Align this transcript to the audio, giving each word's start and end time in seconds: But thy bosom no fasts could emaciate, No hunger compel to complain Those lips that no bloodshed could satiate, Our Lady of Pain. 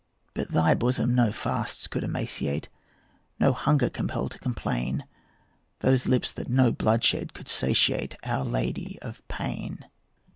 But 0.33 0.49
thy 0.49 0.73
bosom 0.73 1.13
no 1.13 1.31
fasts 1.31 1.85
could 1.85 2.03
emaciate, 2.03 2.69
No 3.39 3.53
hunger 3.53 3.87
compel 3.87 4.29
to 4.29 4.39
complain 4.39 5.05
Those 5.81 6.07
lips 6.07 6.33
that 6.33 6.49
no 6.49 6.71
bloodshed 6.71 7.35
could 7.35 7.47
satiate, 7.47 8.15
Our 8.23 8.43
Lady 8.43 8.97
of 9.03 9.21
Pain. 9.27 9.85